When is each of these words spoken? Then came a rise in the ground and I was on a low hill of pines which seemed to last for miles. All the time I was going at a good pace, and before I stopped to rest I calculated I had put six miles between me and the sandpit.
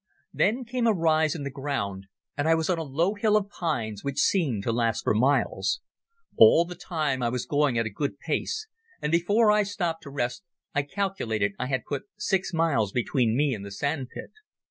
Then 0.33 0.65
came 0.65 0.87
a 0.87 0.93
rise 0.93 1.35
in 1.35 1.43
the 1.43 1.51
ground 1.51 2.07
and 2.35 2.49
I 2.49 2.55
was 2.55 2.71
on 2.71 2.79
a 2.79 2.83
low 2.83 3.13
hill 3.13 3.37
of 3.37 3.49
pines 3.49 4.03
which 4.03 4.17
seemed 4.19 4.63
to 4.63 4.71
last 4.71 5.03
for 5.03 5.13
miles. 5.13 5.79
All 6.37 6.65
the 6.65 6.73
time 6.73 7.21
I 7.21 7.29
was 7.29 7.45
going 7.45 7.77
at 7.77 7.85
a 7.85 7.91
good 7.91 8.17
pace, 8.17 8.65
and 8.99 9.11
before 9.11 9.51
I 9.51 9.61
stopped 9.61 10.01
to 10.01 10.09
rest 10.09 10.41
I 10.73 10.81
calculated 10.81 11.53
I 11.59 11.67
had 11.67 11.85
put 11.85 12.09
six 12.17 12.51
miles 12.51 12.91
between 12.91 13.37
me 13.37 13.53
and 13.53 13.63
the 13.63 13.69
sandpit. 13.69 14.31